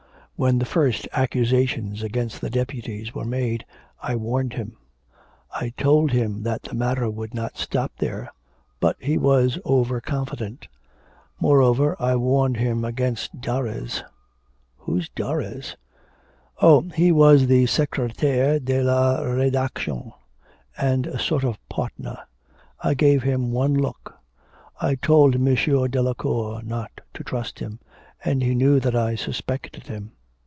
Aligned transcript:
When 0.37 0.57
the 0.57 0.65
first 0.65 1.07
accusations 1.13 2.01
against 2.01 2.41
the 2.41 2.49
Deputies 2.49 3.13
were 3.13 3.25
made, 3.25 3.63
I 4.01 4.15
warned 4.15 4.53
him. 4.53 4.75
I 5.53 5.69
told 5.77 6.09
him 6.13 6.41
that 6.41 6.63
the 6.63 6.73
matter 6.73 7.11
would 7.11 7.35
not 7.35 7.59
stop 7.59 7.91
there, 7.99 8.33
but 8.79 8.95
he 8.99 9.19
was 9.19 9.59
over 9.63 10.01
confident. 10.01 10.67
Moreover, 11.39 11.95
I 12.01 12.15
warned 12.15 12.57
him 12.57 12.83
against 12.83 13.39
Darres.' 13.39 14.03
'Who's 14.77 15.09
Darres?' 15.09 15.75
'Oh, 16.59 16.89
he 16.95 17.11
was 17.11 17.45
the 17.45 17.67
secretaire 17.67 18.59
de 18.59 18.81
la 18.81 19.21
redaction 19.21 20.11
and 20.75 21.05
a 21.05 21.19
sort 21.19 21.43
of 21.43 21.59
partner. 21.69 22.17
But 22.17 22.17
I 22.17 22.25
never 22.25 22.47
liked 22.47 22.53
him. 22.55 22.89
I 22.89 22.93
gave 22.95 23.21
him 23.23 23.51
one 23.51 23.73
look.... 23.75 24.15
I 24.81 24.95
told 24.95 25.35
M. 25.35 25.53
Delacour 25.55 26.63
not 26.63 27.01
to 27.13 27.23
trust 27.23 27.59
him.... 27.59 27.77
And 28.25 28.41
he 28.41 28.55
knew 28.55 28.79
that 28.79 28.95
I 28.95 29.13
suspected 29.13 29.83
him. 29.85 30.13